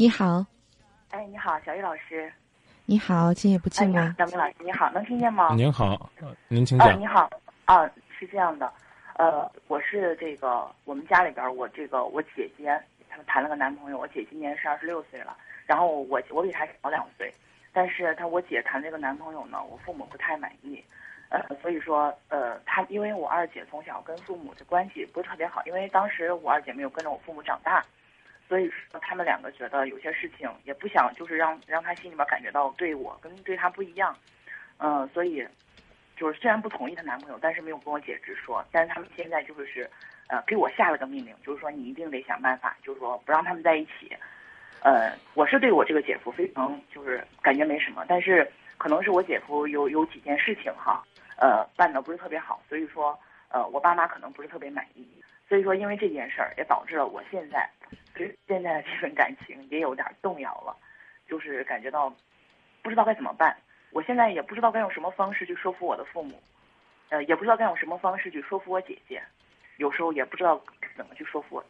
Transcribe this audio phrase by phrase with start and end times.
[0.00, 0.46] 你好，
[1.10, 2.32] 哎，你好，小玉老师。
[2.86, 4.14] 你好，今夜不寂寞。
[4.14, 5.52] 张明老师，你好，能听见吗？
[5.56, 6.08] 您好，
[6.46, 7.00] 您请啊，讲。
[7.00, 7.28] 你好，
[7.64, 7.84] 啊，
[8.16, 8.72] 是这样的，
[9.16, 12.80] 呃，我是这个我们家里边儿，我这个我姐姐
[13.10, 17.34] 她谈了个男朋友，我姐今年是二十六岁了，然后我我比她小两岁，
[17.72, 20.80] 但是她我姐谈这个男朋友呢，我父母不太满意，
[21.28, 27.84] 呃，所以说呃，她因为我二姐从小跟父母的关系不是特别好，因为当时我二姐没有跟着我父母长大。
[28.48, 34.16] 所以说，他们两个觉得有些事情也不想，就是让让他心里边感觉到对我跟对他不一样，
[34.78, 35.46] 嗯、所以
[36.16, 38.64] 就是虽然不同意她男朋友，但是没有跟我姐直说。
[38.72, 39.88] 但是他们现在就是，
[40.28, 44.10] 呃，给我下了个命令，就是说你一定得想办法，就是说不让他们在一起。
[44.80, 51.04] 呃，我是对我这个姐夫非常就是感觉没什么，但是可能是我姐夫有有几件事情哈，
[51.36, 53.18] 呃，办的不是特别好，所以说
[53.50, 55.06] 呃，我爸妈可能不是特别满意。
[55.48, 57.68] 所以说，因为这件事儿也导致了我现在
[58.14, 60.76] 对现在的这份感情也有点动摇了，
[61.28, 62.12] 就是感觉到
[62.82, 63.56] 不知道该怎么办。
[63.90, 66.38] 我现在也不知道该用什么方式去说服我的父母，
[67.08, 69.22] 呃，也不知道该用什么方式去说服我姐姐，
[69.78, 70.60] 有时候也不知道
[70.94, 71.64] 怎么去说服我。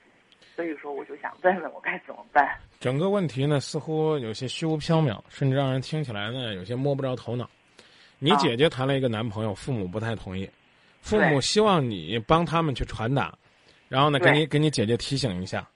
[0.57, 2.59] 所以说，我就想问问我该怎么办。
[2.81, 7.48] 整个问题呢，似乎有些虚无缥缈，甚至让人听起来呢有些摸不着头脑。
[8.19, 10.51] 你啊姐姐谈了一个男朋友，父母不太同意，
[11.01, 13.33] 父母希望你帮他们去传达，
[13.89, 15.67] 然后呢，给你给你姐姐提醒一下，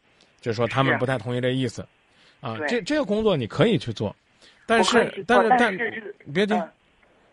[0.41, 1.87] 就是说他们不太同意这意思，
[2.41, 4.15] 啊，对这这个工作你可以去做，
[4.67, 6.71] 但是但但是但是这个别急，嗯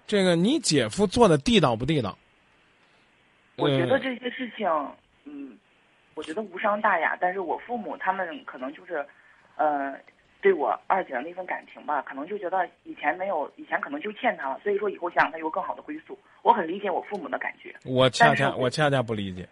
[0.08, 2.18] 这个你姐夫做的地道不地道？
[3.58, 4.68] 我觉得呃这些事情，
[5.26, 5.56] 嗯，
[6.16, 7.16] 我觉得无伤大雅。
[7.22, 9.06] 但是我父母他们可能就是，
[9.56, 9.94] 呃，
[10.42, 16.18] 对我二姐的那份感情吧，可能就觉得以前没有，以前可能就欠她了，所以说以后想让她有更好的归宿。
[16.42, 19.48] 我很理解我父母的感觉，我恰恰我恰恰不理解，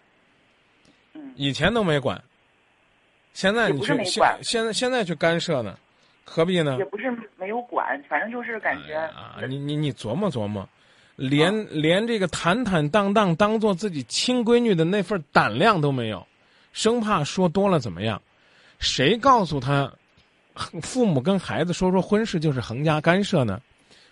[1.17, 2.23] 嗯，以前都没管，
[3.33, 5.77] 现在你去现现在现在去干涉呢，
[6.23, 6.77] 何必呢？
[6.77, 6.85] 也？
[6.85, 10.67] 不是没有管，反正就是感觉，啊，你你你琢磨琢磨，
[11.15, 16.25] 连、连这个坦坦荡荡当做自己亲闺女的那份胆量都没有，
[16.73, 18.21] 生怕说多了怎么样？
[18.79, 19.91] 谁告诉他，
[20.81, 23.59] 父母跟孩子说说婚事就是横加干涉呢？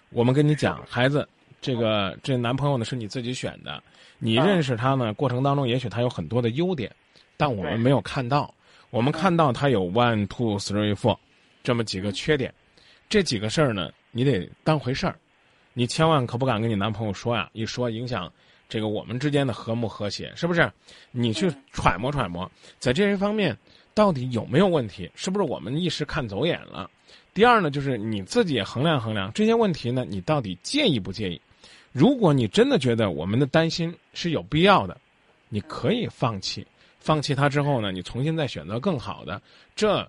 [0.10, 1.28] 我们跟你讲，孩子，
[1.62, 3.82] 这个这男朋友呢是你自己选的，
[4.18, 6.92] 你嗯认识他呢过程当中，也许他有很多的优点，
[7.38, 8.54] 但我们没有看到，
[8.90, 11.18] 我们看到他有 one two three four
[11.64, 12.54] 这么几个缺点，
[13.10, 15.16] 这几个事儿呢，你得当回事儿，
[15.74, 18.32] 你千万可不敢跟你男朋友说呀，一说影响
[18.70, 20.72] 这个我们之间的和睦和谐，是不是？
[21.12, 23.58] 你去嗯揣摩揣摩，在这些方面
[23.94, 25.10] 到底有没有问题？
[25.16, 26.90] 是不是我们一时看走眼了？
[27.34, 31.42] 第二呢，就是你自己也衡量衡量这些问题呢，你到底介意不介意？
[31.92, 34.98] 如果你真的觉得我们的担心是有必要的，
[35.50, 36.66] 你可以放弃，
[37.06, 39.40] 放弃他之后呢，你重新再选择更好的，
[39.76, 40.06] 这。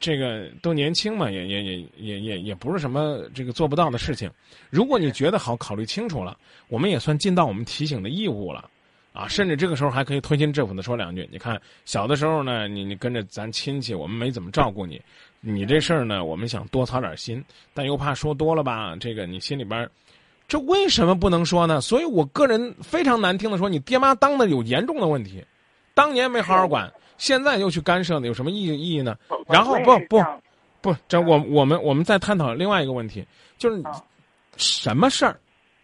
[0.00, 4.28] 这个都年轻嘛，也也也也也也不是什么这个做不到的事情。
[4.68, 6.36] 如果你觉得好，考虑清楚了，
[6.68, 8.68] 我们也算尽到我们提醒的义务了，
[9.14, 11.26] 啊，甚至这个时候还可以推心置腹的说两句。
[11.30, 15.00] 你看，小的时候呢，你你跟着咱亲戚，我们没怎么照顾你，
[15.40, 17.42] 你这事儿呢，我们想多操点心，
[17.72, 19.88] 但又怕说多了吧，这个你心里边，
[20.48, 21.80] 这为什么不能说呢？
[21.80, 25.42] 所以我个人非常难听的说，你爹妈当的有严重的问题，
[25.94, 29.16] 当年没好好管，现在又去干涉呢，有什么意义意义呢？
[29.48, 30.22] 然后不不
[30.80, 34.02] 不，这我我们我们再探讨另外一个问题，就是啊
[34.56, 35.38] 什么事儿，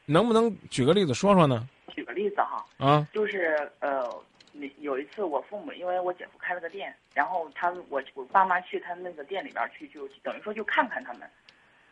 [0.05, 1.67] 能不能举个例子说说呢？
[1.95, 4.09] 举个例子哈，啊，就是呃，
[4.53, 11.23] 你有一次我父母因为我姐夫开了个店，然后他我我爸妈去他那个店里边去，就等于说就看看他们，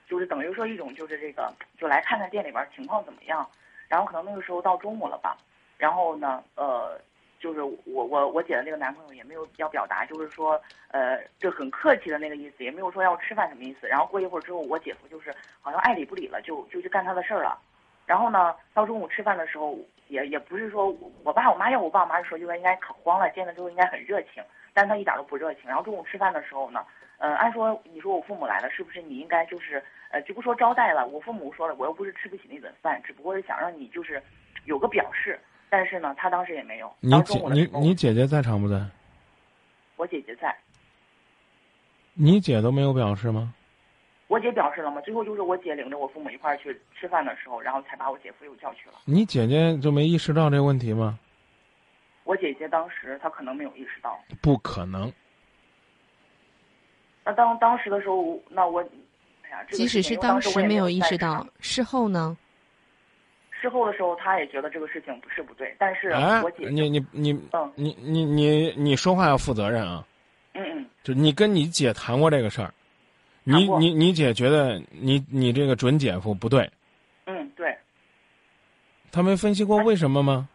[0.09, 3.47] 就是等于说一种就是这个就来看看店里边情况怎么样。
[3.89, 5.37] 然后可能那个时候到中午了吧，
[5.79, 7.01] 然后呢，呃，
[7.39, 10.61] 就是我我我姐的那个男朋友也没有要表达，就是说
[10.91, 13.87] 呃，就很客气的那个意思，也没有说要吃饭什么意思。
[13.87, 17.59] 然后过一会儿之后，我姐夫就是好像爱理不理了，就就去干他的事儿了。
[18.07, 19.79] 然后呢，到中午吃饭的时候，
[20.09, 25.63] 也也不是说我爸我妈要我爸我妈说就应该可慌了，见了之后应该很热情，但他一点都不热情。
[25.67, 26.85] 然后中午吃饭的时候呢，
[27.19, 34.23] 呃，按说你说我父母来了，是不是你应该就是呃，就不说招待了，我父母说了，我又不是吃不起那顿饭，只不过是想让你就是
[34.65, 35.39] 有个表示。
[35.71, 36.93] 但是呢，他当时也没有。
[37.01, 38.81] 你姐你你姐姐在场不在？
[39.97, 40.57] 我姐姐在，
[42.15, 43.53] 你姐都没有表示吗？
[44.29, 45.01] 我姐表示了吗？
[45.01, 48.97] 最后就是我姐领着我父母一块儿去吃饭的时候，然后才把我姐夫又叫去了。
[49.07, 51.19] 你姐姐就没意识到这个问题吗？
[52.25, 54.19] 我姐姐当时她可能没有意识到。
[54.43, 55.11] 不可能，
[57.25, 58.81] 那当当时的时候，那我，
[59.43, 62.37] 哎呀，这个即使是当当时没有意识到，事后呢？
[63.61, 70.07] 事后的时候，他也觉得这个事情不是不对，但是哎我姐，你你你嗯你你你你说话要负责任啊！
[70.55, 72.73] 嗯嗯就你跟你姐谈过这个事儿，
[73.45, 76.71] 你过你你姐觉得你你这个准姐夫不对，
[77.27, 77.77] 嗯，对，
[79.11, 80.49] 他没分析过为什么吗？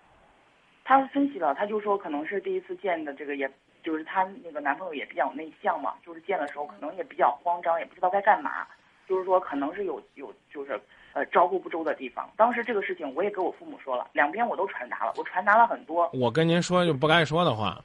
[0.86, 3.50] 他分析了，他就说可能是第一次见的这个也，
[3.84, 8.68] 就是她那个男朋友也比较内向嘛，就是见的时候可能也比较慌张，也不知道该干嘛，
[9.08, 10.80] 就是说可能是有有就是
[11.14, 12.30] 呃招呼不周的地方。
[12.36, 16.10] 当时这个事情我也给我父母说了，两边我都传达了，我传达了很多。
[16.14, 17.80] 我跟您说就不该说的话，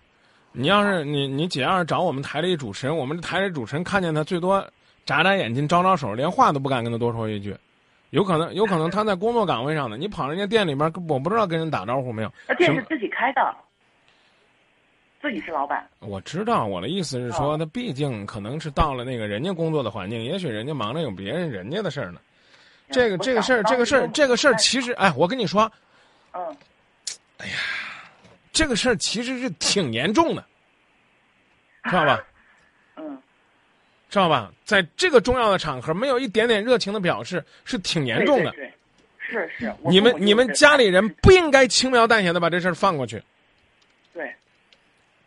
[0.52, 4.66] 你要是你你姐要是找我们台里主持人，我们台里主持人看见他最多
[5.04, 7.56] 眨眨眼睛、招招手，连话都不敢跟他多说一句。
[8.10, 12.32] 有可能，有可能他在工作岗位上呢，你跑人家店里边，我不知道跟人打招呼没有。
[12.46, 13.54] 那店是自己开的，
[15.20, 15.86] 自己是老板。
[16.00, 22.18] 我知道，我的意思是说，哦他毕竟可能是到了那个人家工作的环境，也许人家忙着有别人人家的事儿呢。
[22.90, 25.70] 这个这个事儿，这个事儿，这个事儿，其实，哎，我跟你说，
[26.32, 26.56] 嗯，
[27.38, 27.54] 哎呀
[28.52, 30.44] 这个事儿其实是挺严重的，
[31.84, 32.24] 知道吧？
[32.96, 33.22] 嗯，
[34.08, 34.52] 知道吧？
[34.64, 38.50] 在这个重要的场合，没有一点点热情的表示，是挺严重的。
[38.52, 38.72] 对对对
[39.20, 39.74] 是是。
[39.88, 43.22] 你们你们家里人不应该轻描淡写的把这事儿放过去。
[44.14, 44.34] 对，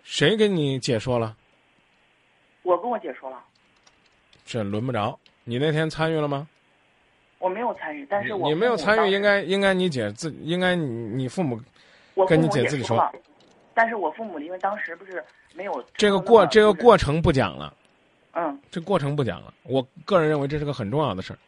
[0.04, 1.38] 谁跟你姐说了？
[2.64, 3.40] 我跟我姐说了，
[4.46, 5.18] 这轮不着。
[5.44, 6.48] 你那天参与了吗？
[7.42, 11.60] 我没有参与，但是我你没有参与，应该应该你姐自应该你你父母
[12.14, 13.12] 我跟你姐自己说了，
[13.74, 15.24] 但是我父母因为当时不是
[15.56, 17.74] 没有这个过这个过程不讲了，
[18.34, 19.54] 嗯这过程不讲了。
[19.64, 21.40] 我个人认为这是个很重要的事儿，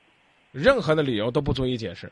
[0.52, 2.12] 任何的理由都不足以解释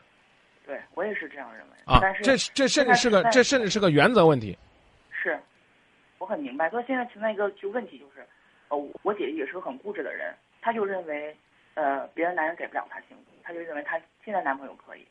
[0.65, 2.15] 对我也是这样认为啊但。
[2.15, 4.57] 是这这甚至是个这甚至是个原则问题。
[5.09, 5.39] 是，
[6.19, 6.69] 我很明白。
[6.69, 8.25] 所以现在存在一个就问题就是，
[8.69, 11.35] 呃，我我姐姐也是个很固执的人，她就认为，
[11.73, 15.05] 呃，别的男人给不了她幸福，她就认为她现在男朋友可以，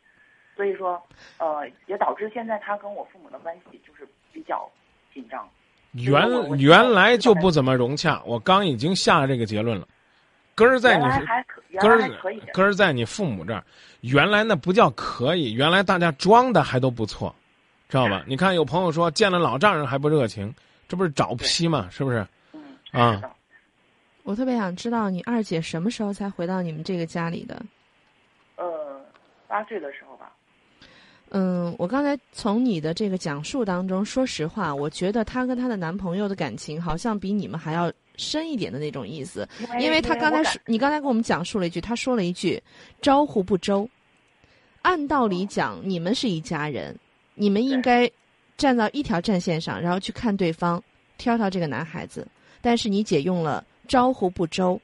[0.56, 1.02] 所以说，
[1.38, 4.68] 呃，也导致现在她跟我父母的关系就是比较
[5.12, 5.48] 紧张。
[5.92, 6.28] 原
[6.58, 9.88] 原来就不怎么融洽，我刚已经下了这个结论了。
[10.54, 13.64] 根儿在你还可，原根儿来可以，根儿在你父母这儿，
[14.02, 17.34] 原来那不叫可以，原来大家装的还都不错，
[17.88, 18.22] 知道吧？
[18.26, 20.54] 你看有朋友说见了老丈人还不热情，
[20.86, 21.88] 这不是找批吗？
[21.90, 22.26] 是不是？
[22.52, 22.62] 嗯，
[22.92, 23.22] 啊，
[24.22, 27.60] 我特别想知道你二姐什么时候才回到你们这个家里的？
[29.50, 30.32] 呃，八岁的时候吧，
[31.31, 39.47] 嗯，我刚才从你的这个讲述当中，说实话，我觉得她跟她的男朋友的感情好像比你们还要深一点的那种意思。
[39.75, 42.62] 因因为她刚才我感说，你刚才给我们讲述了一句，她说了一句
[43.02, 43.88] “招呼不周”。
[44.82, 46.97] 按道理讲，你们是一家人，
[47.35, 48.11] 你们应该
[48.56, 50.82] 站到一条战线上，然后去看对方，
[51.19, 52.26] 挑挑这个男孩子。
[52.62, 54.81] 但是你姐用了“招呼不周”，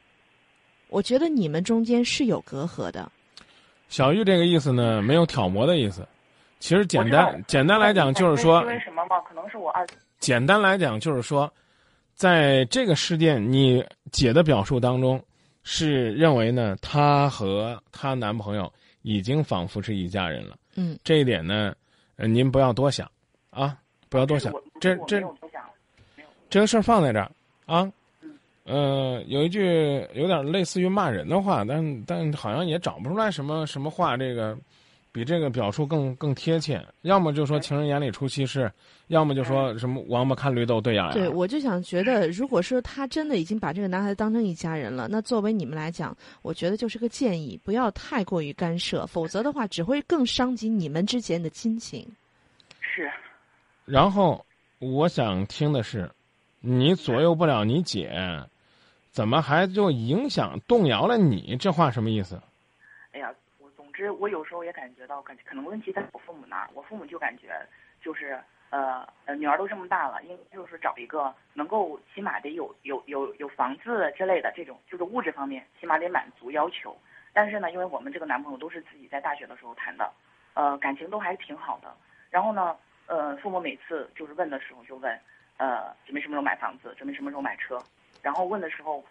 [0.90, 3.10] 我觉得你们中间是有隔阂的。
[3.88, 6.06] 小玉这个意思呢，没有挑拨的意思。
[6.58, 9.20] 其实简单简单来讲就是说因，为什么嘛？
[9.20, 9.86] 可能是我二
[10.18, 11.52] 简单来讲就是说，
[12.14, 15.22] 在这个事件，你姐的表述当中
[15.62, 18.72] 是认为呢，她和她男朋友
[19.02, 20.56] 已经仿佛是一家人了。
[20.74, 21.74] 嗯，这一点呢，
[22.16, 23.08] 呃，您不要多想
[23.50, 23.76] 啊，
[24.08, 25.22] 不要多想这这
[26.48, 27.30] 这个事儿放在这儿
[27.66, 27.92] 啊嗯。
[28.66, 34.58] 呃，有一句有点类似于骂人的话，但但好像也找不出来什么什么话，这个
[35.12, 36.84] 比这个表述更更贴切。
[37.02, 38.70] 要么就说情人眼里出西施，
[39.06, 41.12] 要么就说什么王八看绿豆对眼儿。
[41.12, 52.04] 对，我就想觉得，如果说他真的已经把这个男孩子当成一家人了，那作为你们来讲，我觉得就是个建议，不要太过于干涉，否则的话只会更伤及你们之间的亲情。
[52.80, 53.08] 是
[53.84, 54.44] 然后
[54.80, 56.10] 我想听的是，
[56.60, 58.10] 你左右不了你姐，
[59.16, 61.56] 怎么还就影响动摇了你？
[61.56, 62.38] 这话什么意思？
[63.14, 67.48] 哎呀，我总之我有时候也感觉到，感可能问题在我父母那儿，我父母就感觉
[68.02, 76.94] 就是呃呃女儿都这么大了，应就是找一个能够起码得有有有有房子之类的这种，就是物质方面起码得满足要求。
[77.32, 80.12] 但是呢，因为我们这个男朋友都是自己在大学的时候谈的，
[80.52, 81.90] 呃，感情都还挺好的。
[82.28, 85.18] 然后呢，呃，父母每次就是问的时候就问，
[85.56, 87.82] 呃，准备什么时候买房子，准备什么时候买车。
[88.26, 89.04] 然后问的时候，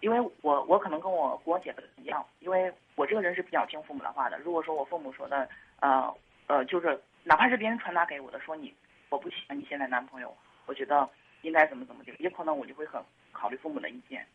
[0.00, 4.38] 因为我我可能跟我跟我姐夫一样，因为我这个人是比较听父母的话的。
[4.40, 5.48] 如果说我父母说的，
[5.80, 6.14] 呃
[6.48, 8.74] 呃，就是哪怕是别人传达给我的，说你
[9.08, 11.08] 我不喜欢你现在男朋友，我觉得
[11.40, 14.26] 应该怎么怎么地，也可能我就会很考虑父母的意见，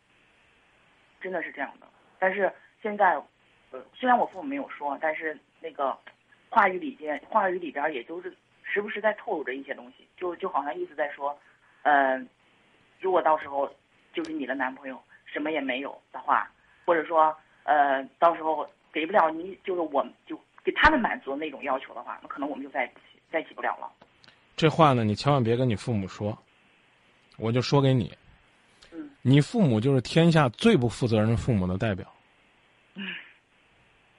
[1.20, 1.86] 真的是这样的。
[2.18, 3.14] 但是现在，
[3.70, 5.96] 呃，虽然我父母没有说，但是那个
[6.50, 11.38] 话语里边话语里边也都是时不时在透露着一些东西，就就好像意思在说，
[11.82, 12.20] 呃，
[13.00, 13.72] 如果到时候
[14.18, 16.50] 就是你的男朋友什么也没有的话，
[16.84, 17.32] 或者说
[17.62, 22.94] 呃到时候给不了你就是我们就给他们满足那种要求的话，那可能我们就在一起
[23.30, 23.88] 在一起不了了。
[24.56, 26.36] 这话呢，你千万别跟你父母说，
[27.36, 28.12] 我就说给你。
[28.90, 32.12] 嗯你父母就是天下最不负责任父母的代表。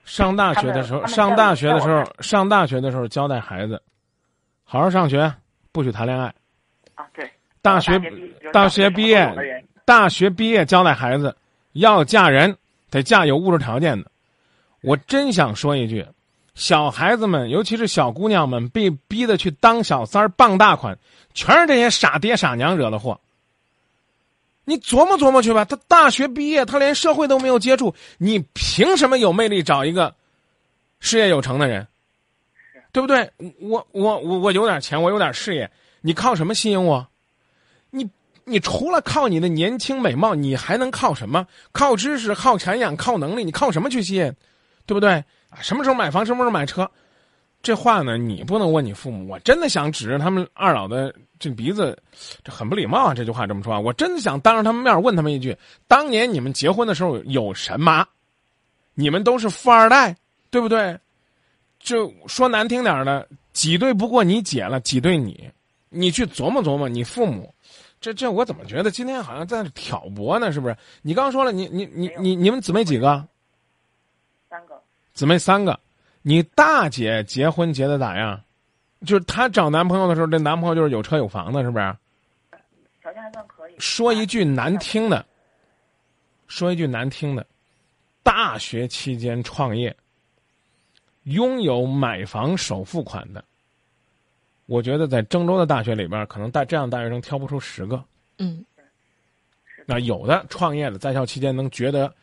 [0.06, 3.84] 上大学的时候，上大学的时候，上大学的时候交代孩子，
[4.64, 5.30] 好好上学，
[5.74, 6.34] 不许谈恋爱。
[6.96, 7.30] 啊，对，
[7.62, 8.00] 大学
[8.54, 9.26] 大学毕业，
[9.90, 11.36] 大学毕业交代孩子
[11.72, 12.56] 要嫁人，
[12.92, 14.12] 得嫁有物质条件的。
[14.82, 16.06] 我真想说一句，
[16.54, 20.96] 小孩子们，尤其是小姑娘们，被逼的去当小三儿、傍大款，
[21.34, 23.20] 全是这些傻爹傻娘惹的祸。
[24.64, 30.14] 你琢磨琢磨去吧，他大学毕业，他连社会都没有接触，你凭什么有魅力找一个
[31.00, 31.88] 事业有成的人？
[32.92, 33.32] 对不对？
[33.60, 37.08] 我我我我有点钱，我有点事业，你靠什么吸引我？
[37.90, 38.08] 你
[38.50, 41.46] 你除了靠你的年轻美貌，你还能靠什么？
[41.72, 44.34] 靠知识、靠涵养、靠能力，你靠什么去吸引？
[44.86, 45.12] 对不对？
[45.50, 46.90] 啊，什么时候买房，什么时候买车？
[47.62, 49.28] 这话呢，你不能问你父母。
[49.28, 51.98] 我真的想指着他们二老的这鼻子，
[52.44, 53.14] 这很不礼貌啊！
[53.14, 55.56] 这句话这么说啊，我真的想当着他们面问他们一句：
[55.88, 58.06] 当年你们结婚的时候有什么？
[58.94, 60.16] 你们都是富二代，
[60.50, 60.98] 对不对？
[61.80, 65.50] 就说难听点的，挤兑不过你姐了，挤兑你。
[65.90, 67.54] 你去琢磨琢磨，你父母，
[68.02, 70.52] 这这我怎么觉得今天好像在挑拨呢？
[70.52, 70.78] 是不是？
[71.02, 73.28] 你刚说了，你你你你你们姊妹几个？
[74.50, 74.82] 三个，
[75.14, 75.80] 姊妹三个。
[76.22, 78.42] 你大姐结婚结的咋样？
[79.06, 81.96] 就是她找男朋友的时候，这男朋友就是有车有房的，是不是？
[83.02, 83.76] 条件还算可以。
[83.80, 85.26] 说一句难听的，
[86.48, 87.46] 说一句难听的，
[88.24, 89.96] 大学期间创业，
[91.24, 93.44] 拥有买房首付款的，
[94.70, 98.02] 我觉得在郑州的大学里边，可能大这样大学生挑不出十个。
[98.38, 98.64] 嗯，
[99.88, 102.14] 那有的创业的在校期间能觉得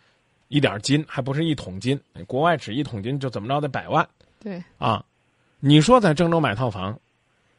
[0.47, 5.05] 一点金，还不是一桶金，国外只一桶金就怎么着得百万对，啊！
[5.59, 6.97] 你说在郑州买套房，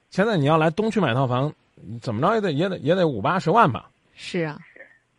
[0.09, 1.53] 现在你要来东区买套房，
[2.01, 3.89] 怎么着也得也得也得五八十万吧？
[4.15, 4.57] 是啊，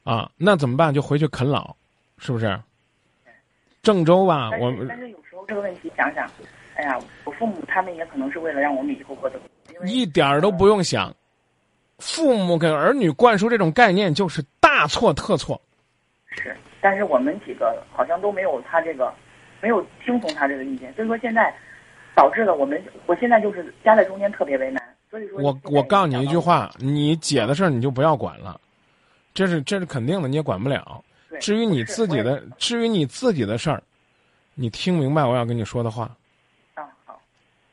[0.03, 0.95] 啊，那怎么办？
[0.95, 1.77] 就回去啃老，
[2.17, 2.59] 是不是？
[3.83, 6.27] 郑州吧，我是但是有时候这个问题想想，
[6.77, 9.49] 哎呀，我父母他们也可能是为了让我们以后过得，因为
[9.85, 11.15] 一点儿都不用想。
[11.99, 15.61] 父母给儿女灌输这种概念，就是大错特错。
[16.29, 19.13] 是，但是我们几个好像都没有他这个，
[19.61, 21.53] 没有听从他这个意见，所以说现在
[22.15, 24.83] 导致了我们，我现在就是夹在中间特别为难。
[25.11, 28.61] 所以说，我我告诉你一句，话，你姐的事儿你就不要管了，
[29.35, 31.03] 这是这是肯定的，你也管不了。
[31.41, 33.83] 至于你自己的，至于你自己的事儿，
[34.55, 36.11] 你听明白我要跟你说的话。
[36.77, 37.21] 我也啊好，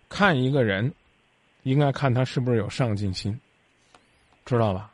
[0.09, 0.91] 看一个人，
[1.65, 3.37] 应该看他是不是有上进心，
[4.45, 4.91] 知道吧？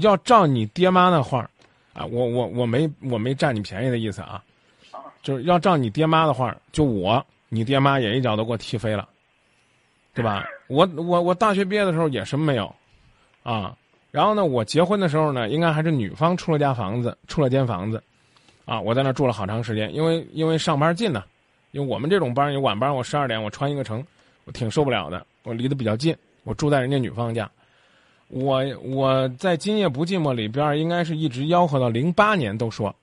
[0.00, 1.48] 要照你爹妈那话
[1.92, 4.42] 啊，我我我没我没占你便宜的意思啊，
[5.22, 9.08] 就是要照你爹妈的话，就我，你爹妈也一脚都给我踢飞了，
[10.12, 10.44] 对吧？
[10.68, 12.72] 我我我大学毕业的时候也什么没有，
[13.42, 13.76] 啊，
[14.12, 18.02] 然后呢，我结婚的时候呢，应该还是女方出了家房子，出了间房子，
[18.64, 21.24] 啊，我在那住了好长时间，因为因为上班近呢，
[21.72, 24.04] 因为我们这种班有晚班，我十二点我穿一个城，
[24.44, 27.50] 我挺受不了的，我离得比较近，我住在人家女方家。
[28.28, 32.94] 我我在今夜不寂寞里边儿应该是一直吆喝到零八年，都说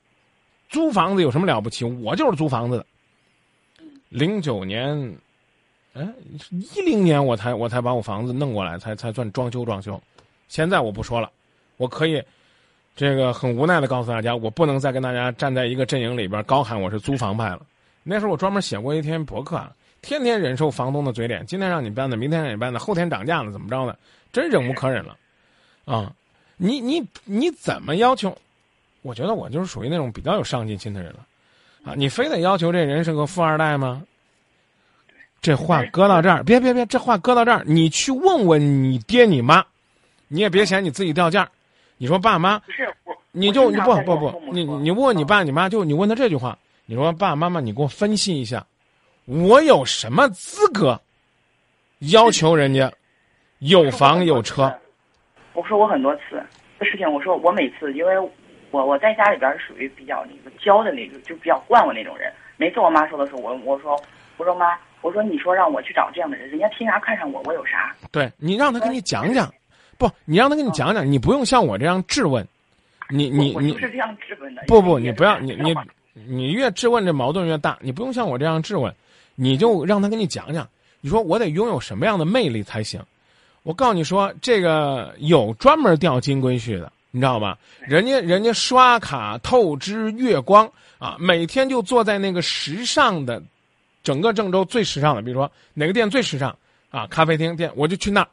[0.69, 1.85] 租房子有什么了不起？
[1.85, 2.85] 我就是租房子的。
[4.09, 5.15] 零九年，
[5.93, 6.07] 哎，
[6.49, 10.01] 一零年我才我才把我房子弄过来，才才算装修装修。
[10.47, 11.31] 现在我不说了，
[11.77, 12.21] 我可以
[12.93, 17.65] 这个很无奈的告诉大家，我不能再跟大家站在一个阵营里边高喊我是租房派了。
[18.03, 19.71] 那时候我专门写过一篇博客啊，
[20.01, 23.97] 天天忍受房东的嘴脸，今天让你搬的，明天让你搬的，后天涨价了，怎么着的？
[24.31, 25.17] 真忍无可忍了，
[25.85, 26.11] 啊！
[26.57, 28.37] 你你你怎么要求？
[29.01, 31.25] 我觉得我就是属于那种比较有上进心的人了，
[31.83, 31.93] 啊！
[31.95, 34.03] 你非得要求这人是个富二代吗？
[35.41, 39.65] 这话搁到这儿，别别别，这话搁到这儿，你去问问你爹你妈，
[40.27, 41.49] 你也别嫌你自己掉价。
[41.97, 48.65] 你说爸妈，不是我，你就你不不不你你问问你爸你妈，就你问他这句话，你说爸爸妈妈，你给我分析一下，
[49.31, 50.99] 我有什么资格
[52.11, 52.91] 要求人家
[53.59, 54.73] 有房有车？
[55.53, 56.43] 我说过很多次
[56.77, 58.19] 这事情，我说我每次，因为
[58.71, 62.29] 我我在家里边是属于比较那个娇的那种，就比较惯我那种人。
[62.57, 63.97] 每次我妈说的时候，我我说
[64.35, 67.41] 我说妈，我说你说让我去找这样的人，人家凭啥看上我？
[67.45, 67.95] 我有啥？
[68.11, 69.49] 对你让他跟你讲讲，
[69.97, 72.45] 不，你让他跟你讲讲，你不用像我这样质问，
[73.07, 74.63] 你你你是这样质问的。
[74.67, 75.73] 不不，你不要你你
[76.27, 78.93] 你越质问这矛盾越大，你不用像我这样质问，
[79.43, 80.69] 你就让他跟你讲讲，
[80.99, 83.01] 你说我得拥有什么样的魅力才行？
[83.63, 87.57] 我告诉你说，这个有专门钓金龟婿的，你知道吧？
[87.79, 93.41] 人家人家刷卡透支月光啊，每天就坐在那个时尚的，
[94.03, 96.55] 整个郑州最时尚的，比如说哪个店最时尚
[96.91, 98.27] 啊，咖啡厅店，我就去那儿，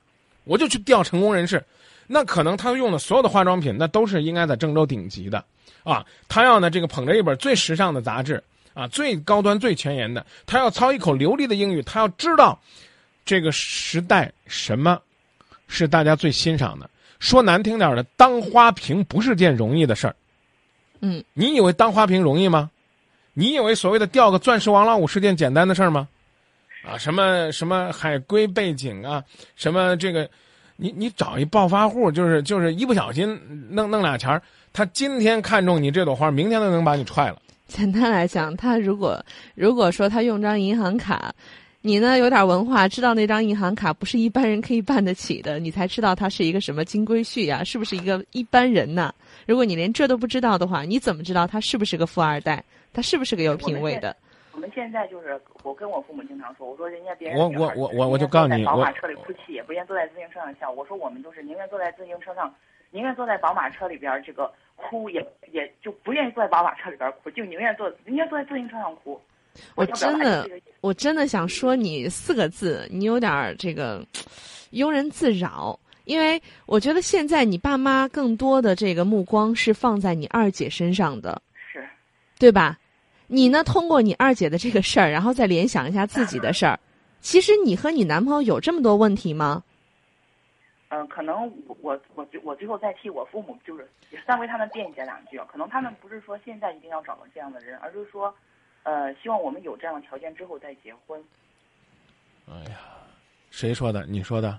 [0.45, 1.65] 我就去钓成功人士。
[2.07, 5.43] 那可能他用的所有的化妆品，那都是应该在郑州顶级的，
[5.85, 8.45] 啊，他要呢这个捧着一本最时尚的杂志，
[8.79, 12.57] 啊，最高端、最前沿的，他要操一口流利的英语，他要知道
[13.25, 14.97] 这个时代什么
[15.67, 16.89] 是大家最欣赏的。
[17.19, 20.15] 说难听点的，当花瓶不是件容易的事儿。
[21.01, 22.71] 嗯，你以为当花瓶容易吗？
[23.35, 26.07] 你以为所谓的钓个钻石王老五是件简单的事儿吗？
[26.85, 29.25] 啊，什么什么海归背景啊，
[29.57, 30.31] 什么这个，
[30.77, 33.37] 你你找一暴发户，就是就是一不小心
[33.69, 34.41] 弄弄俩钱儿，
[34.73, 37.43] 他今天看中你这朵花，明天都能把你踹了。
[37.71, 39.23] 简单来讲，他如果
[39.55, 41.31] 如果说他用张银行卡，
[41.83, 49.13] 你呢有点文化，知道那张银行卡不是一般人可以办得起的，你才知道他是一个什么金龟婿呀、是不是一个一般人呐？
[49.47, 52.65] 如果你连这都不知道的话，你怎么知道他是不是个富二代？
[52.95, 54.17] 他是不是个有品位的？
[54.53, 60.71] 我们现在就是，我跟我父母经常说，我说人家别人我我我我我就告诉你宝马我车里哭泣，也不愿坐在自行车上笑。
[60.71, 62.53] 我说我们就是宁愿坐在自行车上，
[62.91, 65.21] 宁愿坐在宝马车里边儿这个哭，也
[65.53, 69.21] 也就不愿意坐在宝马车里边儿哭，就宁愿坐宁愿坐在自行车上哭。
[69.75, 70.49] 我真的
[70.81, 74.05] 我真的想说你四个字，你有点儿这个
[74.73, 75.79] 庸人自扰。
[76.05, 81.87] 因为我觉得现在你爸妈更多的这个目光是放在你二姐身上的，是
[82.39, 82.79] 对吧？
[83.27, 86.81] 你呢，通过你二姐的这个事儿，然后再联想一下自己的事儿。
[87.21, 89.63] 其实你和你男朋友有这么多问题吗？
[90.91, 95.47] 嗯、可能我我我最我最后再替我父母就是也算为他们辩解两句啊。
[95.51, 98.35] 可能他们不是说现在一定要找到这样的人，而是说，
[98.85, 101.23] 呃，希望我们有这样的条件之后再结婚。
[102.51, 102.79] 哎呀，
[103.51, 104.07] 谁说的？
[104.07, 104.59] 你说的，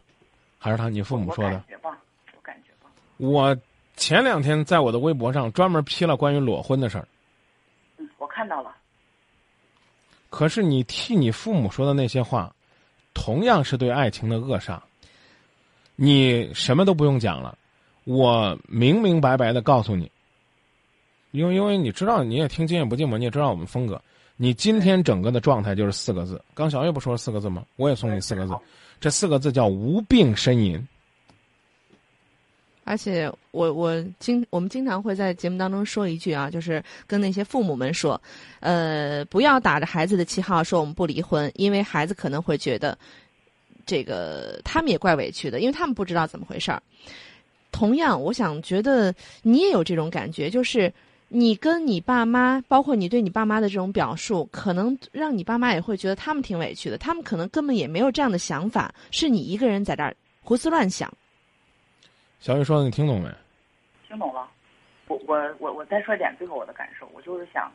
[0.59, 1.63] 还是他你父母说的感？
[1.67, 1.97] 觉吧，
[2.35, 2.91] 我感觉吧。
[3.17, 3.57] 我
[3.95, 7.07] 前两天在我的微博上专门批了关于裸婚的事儿。
[7.97, 8.75] 嗯，我看到了。
[10.29, 12.53] 可是你替你父母说的那些话，
[13.15, 14.79] 同样是对爱情的扼杀。
[16.01, 17.57] 你什么都不用讲了，
[18.05, 20.09] 我明明白白的告诉你，
[21.31, 24.01] 因为因为你知道，你也听经验不寂寞，你也知道我们风格。
[24.37, 27.65] 你今天整个的状态就是四个字，刚小月不说了四个字吗？
[27.75, 28.53] 我也送你四个字，
[29.01, 30.81] 这四个字叫无病呻吟。
[32.85, 38.19] 而且我我经我们经常会在节目当中说一句啊，就是跟那些父母们说，
[38.61, 42.97] 呃，不要打着孩子的旗号说我们不离婚，因为孩子可能会觉得
[43.89, 46.79] 这个他们也怪委屈的，因为他们不知道怎么回事儿。
[47.71, 50.93] 同样，我想觉得你也有这种感觉，就是
[51.27, 61.11] 你跟你爸妈，包括你对你爸妈的这种表述，可能让你爸妈也会觉得他们挺委屈的，他们可能根本也没有这样的想法，是你一个人在这儿胡思乱想。
[62.39, 63.27] 小雨说你听懂没？
[64.07, 64.47] 听懂了，
[65.07, 67.71] 我我我我再说一点最后我的感受，我就是想，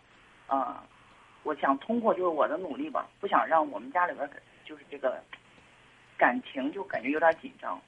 [0.46, 0.76] 呃，
[1.42, 4.30] 我想通过就是我的努力吧，不想让我们家里边儿
[4.64, 5.22] 就是这个
[6.16, 7.80] 感情就感觉有点紧张，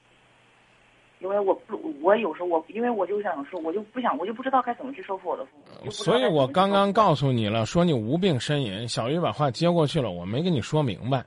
[1.21, 5.51] 因为我不我有时候我因为我就想说，我就不想我就不知道该怎么去说服我的父
[5.85, 8.87] 母，所以我刚刚告诉你了，说你无病呻吟。
[8.89, 11.25] 小鱼把话接过去了，我没跟你说明白。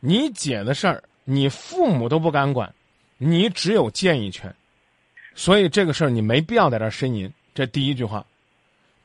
[0.00, 2.72] 你姐的事儿，你父母都不敢管，
[3.18, 4.54] 你只有建议权。
[5.34, 7.30] 所以这个事儿你没必要在这呻吟。
[7.54, 8.24] 这第一句话，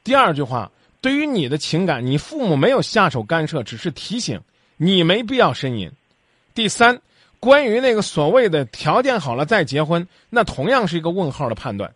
[0.04, 4.40] 第二句话，对于你的情感，你父母没有下手干涉，只是提醒
[4.78, 5.90] 你没必要呻吟。
[6.54, 7.02] 第三，
[7.42, 11.94] 关于那个所谓的条件好了再结婚，那同样是一个问号的判断。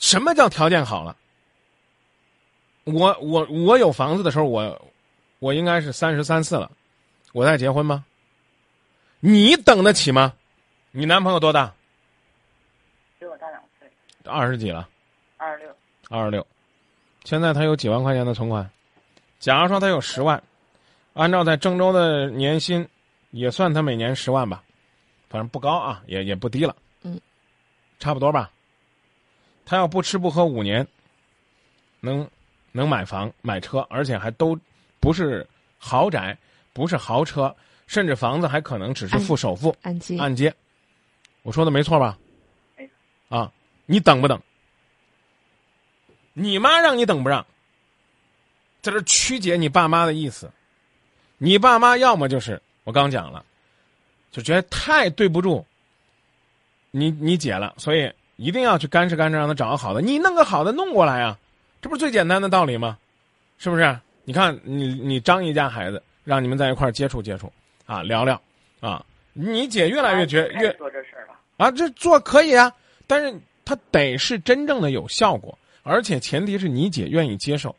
[0.00, 1.16] 什么叫条件好了？
[2.84, 4.90] 我我我有房子的时候，我
[5.38, 6.70] 我应该是三十三四了，
[7.32, 8.04] 我再结婚吗？
[9.20, 10.32] 你等得起吗？
[10.92, 11.74] 你男朋友多大？
[13.18, 13.86] 比我大两岁，
[14.24, 14.88] 二十几了，
[15.36, 15.76] 二十六，
[16.08, 16.46] 二十六。
[17.24, 18.70] 现在他有几万块钱的存款，
[19.38, 20.42] 假如说他有十万，
[21.12, 22.88] 按照在郑州的年薪，
[23.30, 24.62] 也算他每年十万吧，
[25.28, 27.20] 反正不高啊，也也不低了，嗯，
[27.98, 28.50] 差不多吧。
[29.64, 30.86] 他要不吃不喝五年，
[32.00, 32.28] 能
[32.72, 34.58] 能买房买车，而且还都
[34.98, 35.46] 不是
[35.78, 36.36] 豪宅，
[36.72, 37.54] 不是豪车，
[37.86, 40.52] 甚至房子还可能只是付首付按揭，按揭。
[41.42, 42.18] 我说的没错吧？
[43.28, 43.52] 啊，
[43.84, 44.40] 你等不等？
[46.32, 47.44] 你妈让你等不让？
[48.80, 50.50] 在这曲解你爸妈的意思。
[51.36, 53.44] 你爸妈要么就是我刚讲了，
[54.32, 55.62] 就觉得太对不住
[56.90, 60.00] 你你姐了，所以一定要去干涉干涉，让她找个好的。
[60.00, 61.38] 你弄个好的弄过来啊，
[61.82, 62.96] 这不是最简单的道理吗？
[63.58, 64.00] 是不是？
[64.24, 67.52] 你看你你张姨家孩子，让你们在一块儿接触接触
[67.84, 68.40] 啊，聊聊
[68.80, 69.04] 啊。
[69.34, 72.72] 你姐越来越觉越做这事儿了，啊，这做可以啊，
[73.06, 77.76] 但是它得是真正的有效果，而且前提是你姐愿意接受。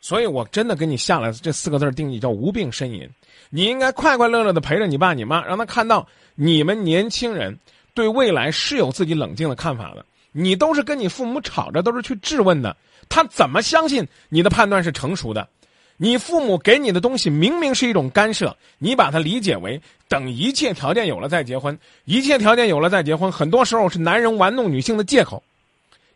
[0.00, 3.08] 所以我真的给你下了这四个字定义，叫无病呻吟。
[3.50, 7.56] 你应该快快乐乐的陪着你爸你妈，让他看到你们年轻人
[7.94, 10.04] 对未来是有自己冷静的看法的。
[10.32, 12.76] 你都是跟你父母吵着，都是去质问的，
[13.08, 15.48] 他怎么相信你的判断是成熟的？
[15.96, 25.42] 你父母给你的东西明明是一种干涉，你把它理解为等一切条件有了再结婚，一切条件有了再结婚，很多时候是男人玩弄女性的借口。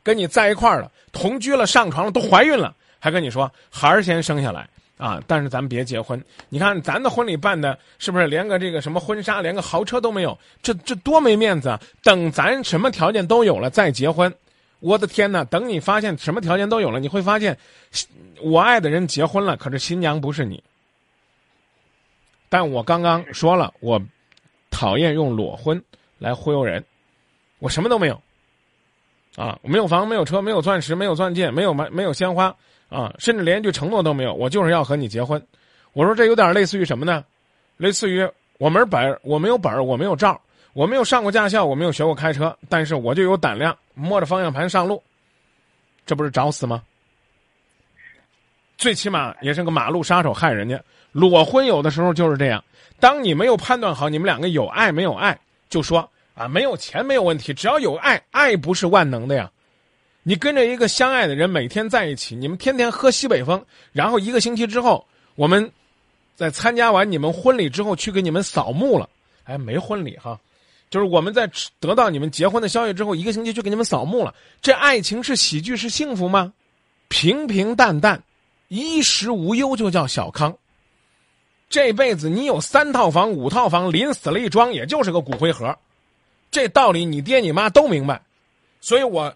[0.02, 5.22] 跟你在一块儿了，同居了，上床了，都怀孕了，还跟你说孩儿先生下来啊！
[5.26, 6.18] 但是咱别结婚。
[6.48, 10.38] 你看咱的婚礼办的是不是连个这个什么婚纱，连个豪车都没有？
[10.62, 11.78] 这这多没面子啊！
[12.02, 14.34] 等咱什么条件都有了再结婚，
[14.80, 15.44] 我的天哪！
[15.44, 17.58] 等你发现什么条件都有了，你会发现，
[18.40, 20.64] 我爱的人结婚了，可是新娘不是你。
[22.48, 24.00] 但我刚刚说了，我
[24.70, 25.84] 讨厌用裸婚
[26.18, 26.82] 来忽悠人，
[27.58, 28.18] 我什么都没有。
[29.36, 32.56] 啊，我没有房，没有车，没有钻石，没有钻戒，没有没没有鲜花，
[32.94, 34.32] 啊，甚至连一句承诺都没有。
[34.32, 35.44] 我就是要和你结婚。
[35.92, 37.24] 我说这有点类似于什么呢？
[37.76, 38.26] 类似于
[38.58, 40.40] 我没本儿，我没有本儿，我没有照，
[40.72, 45.02] 我没有上过驾校，我没有学过开车，但是我就有胆量摸着方向盘上路，
[46.06, 46.82] 这不是找死吗？
[48.78, 50.80] 最起码也是个马路杀手，害人家。
[51.12, 52.62] 裸婚有的时候就是这样，
[53.00, 56.08] 当你没有判断好你们两个有爱没有爱，就说。
[56.34, 59.48] 啊，没有钱没有问题，只要有爱，爱不是万能的呀。
[60.26, 65.06] 你跟着一个相爱的人每天在一起，你们天天喝西北风，然后一个星期之后，
[65.36, 65.70] 我们
[66.34, 69.08] 在参加完你们婚礼之后去给你们扫墓了。
[69.44, 70.40] 哎，没婚礼哈，
[70.88, 74.34] 就是我们在得到你们结婚的消息之后，一个星期去给你们扫墓了。
[74.62, 76.54] 这爱情是喜剧是幸福吗？
[77.08, 78.22] 平平淡淡，
[78.68, 80.56] 衣食无忧就叫小康。
[81.68, 85.76] 这辈子你有三套房五套房，临死了一装，也就是个骨灰盒。
[86.50, 88.22] 这道理你爹你妈都明白，
[88.80, 89.34] 所以我，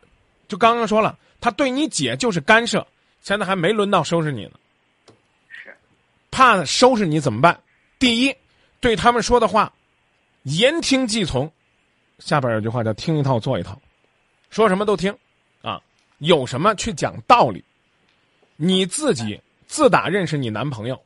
[0.48, 2.84] 就刚刚说了，他对你姐就是干涉，
[3.20, 4.52] 现在还没轮到收拾你呢。
[5.48, 5.76] 是，
[6.30, 7.60] 怕收拾你怎么办？
[7.98, 8.34] 第一，
[8.80, 9.72] 对他们说的话，
[10.44, 11.50] 言听计从。
[12.18, 13.80] 下边有句话叫“听一套做一套”，
[14.50, 15.16] 说什么都听，
[15.62, 15.80] 啊，
[16.18, 17.62] 有什么去讲道理。
[18.56, 21.00] 你自己自打认识你男朋友，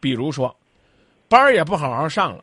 [0.00, 0.56] 比如说，
[1.28, 2.42] 班儿也不好好上了，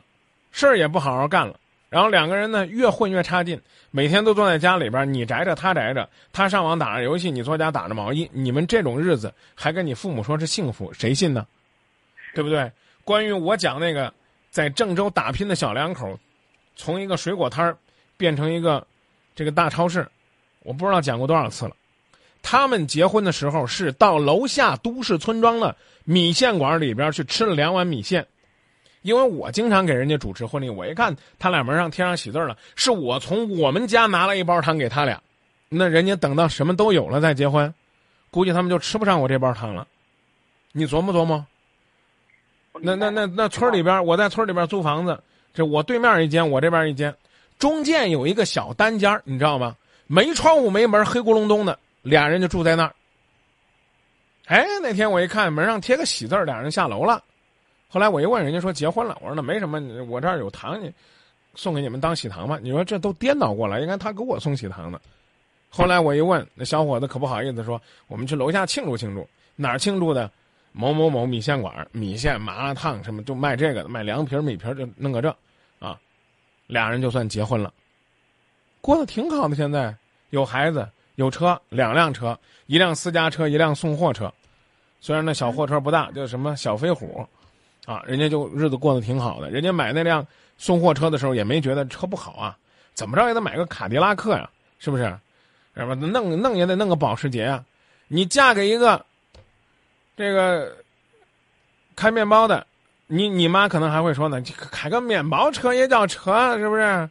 [0.52, 1.60] 事儿也不好好干了。
[1.96, 3.58] 然后两个人呢越混越差劲，
[3.90, 11.48] 每天都坐在家里边，你宅着他宅着，他上网打着游戏，你坐家打着毛衣，你们这种日子还跟你父母说是幸福，谁信呢？
[12.34, 12.70] 对不对？
[13.06, 14.14] 关于我讲那个
[14.52, 16.20] 在郑州打拼的小两口，
[16.76, 17.78] 从一个水果摊儿
[18.18, 18.86] 变成一个
[19.34, 20.06] 这个大超市，
[20.64, 21.72] 我不知道讲过多少次了。
[22.42, 28.28] 他们结婚的时候是到楼下都市村庄的米线馆里边去吃了两碗米线。
[29.06, 35.22] 因为我经常给人家主持婚礼，我一看他俩门上贴上喜字了，是我从我们家拿了一包糖给他俩，
[35.70, 37.72] 那人家等到什么都有了再结婚，
[38.32, 39.86] 估计他们就吃不上我这包糖了。
[40.72, 41.46] 你琢磨琢磨。
[42.82, 45.22] 那那那那村里边，我在村里边租房子，
[45.54, 47.16] 这我对面一间，我这边一间，
[47.60, 49.76] 中间有一个小单间你知道吗？
[50.08, 52.96] 没窗户没门，黑咕隆咚的，俩人就住在那儿。
[54.48, 57.24] 哎，那天我一看门上贴个喜字俩人下楼了。
[57.88, 59.18] 后来我一问，人家说结婚了。
[59.22, 60.92] 我说那没什么，我这儿有糖，你
[61.56, 62.60] 送给你们当喜糖吧。
[62.62, 65.00] 你说这都颠倒过来，应该他给我送喜糖呢。
[65.70, 69.28] 后来我一问，那小伙子可不好意思说，我们去楼下庆祝庆祝。
[69.56, 70.30] 哪儿庆祝的？
[70.78, 75.34] 某某某米线馆，米线、麻辣烫什么就卖这个，卖凉皮、米皮就弄个这，
[75.80, 75.98] 啊，
[76.68, 77.74] 俩人就算结婚了，
[78.82, 79.56] 过得挺好的。
[79.56, 79.96] 现在
[80.32, 84.30] 有孩子，有车，两辆车，一辆私家车，一辆送货车。
[85.00, 87.26] 虽然那小货车不大，叫什么小飞虎。
[87.86, 89.50] 啊，人家就日子过得挺好的。
[89.50, 90.26] 人家买那辆
[90.58, 92.58] 送货车的时候，也没觉得车不好啊，
[92.94, 95.04] 怎么着也得买个卡迪拉克呀，是不是？
[95.76, 95.94] 是吧？
[95.94, 97.64] 弄弄也得弄个保时捷啊。
[98.08, 99.06] 你嫁给一个
[100.16, 100.76] 这个
[101.96, 102.66] 开面包的，
[103.08, 107.10] 你你妈可能还会说呢，开个面包车也叫车，是不是？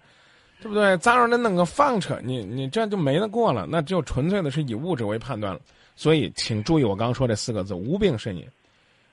[0.62, 0.96] 对不对？
[0.96, 2.18] 咋着得弄个房车？
[2.24, 5.60] 你你这就没得过了，那就纯粹的是以物质为判断了。
[5.94, 8.44] 所以，请注意我刚说这四个字：无病呻吟。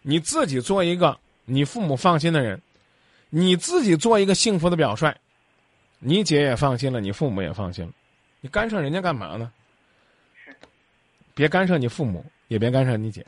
[0.01, 1.15] 你自己做一个。
[1.45, 2.61] 你父母放心的人，
[3.29, 5.13] 你自己做一个幸福的表率，
[5.99, 7.91] 你姐也放心了，你父母也放心了，
[8.39, 9.51] 你干涉人家干嘛呢？
[10.45, 10.55] 是，
[11.33, 13.25] 别干涉你父母，也别干涉你姐。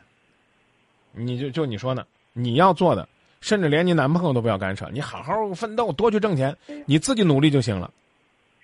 [1.11, 2.05] 你就就你说呢？
[2.33, 3.07] 你要做的，
[3.39, 7.91] 甚至连你男朋友都不要干涉，你好好奋斗，多去挣钱，你自己努力就行了。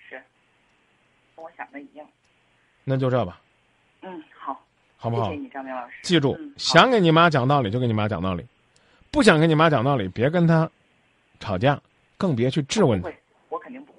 [0.08, 0.20] 是，
[1.36, 2.06] 跟我想的一样。
[2.82, 3.40] 那就这吧。
[4.02, 4.60] 嗯，好，
[4.96, 5.30] 好不好？
[5.30, 5.94] 谢谢你，张明老师。
[6.02, 8.44] 记住，想给你妈讲道理就给你妈讲道理。
[9.10, 10.70] 不想跟你妈讲道理，别跟她
[11.40, 11.80] 吵架，
[12.16, 13.10] 更别去质问她。
[13.48, 13.98] 我肯定不会，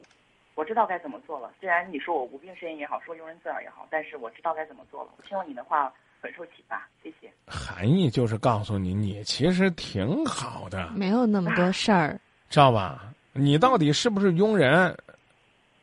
[0.56, 1.52] 我知道该怎么做了。
[1.60, 5.10] 虽然你说我无病呻吟也好，说庸人自扰也好，但是我知道该怎么做了。
[5.17, 7.30] 我听了你的话，很受启发，谢谢。
[7.45, 12.19] 含义就是告诉你，你其实挺好的，没有那么多事儿，
[12.50, 13.13] 知道吧？
[13.34, 14.97] 你到底是不是庸人？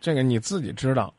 [0.01, 1.13] 这个你自己知道。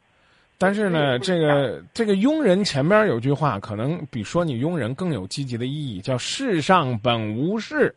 [0.59, 7.95] 但是呢，这个这个庸人前边有句话，可能比说你庸人更有积极的意义，叫“世上本无事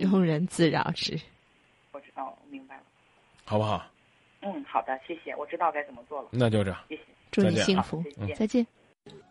[0.00, 1.12] 庸人自扰之。
[1.92, 2.82] 我知道，我明白了。”，
[3.44, 3.86] 好不好？
[4.40, 6.80] 嗯，好的，谢谢，我知道该怎么做了，那就这样。
[6.88, 8.34] 谢谢，祝你幸福，再见。
[8.36, 8.66] 再见。